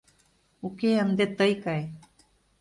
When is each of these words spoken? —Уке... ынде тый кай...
—Уке... 0.67 0.91
ынде 1.03 1.25
тый 1.37 1.53
кай... 1.63 1.83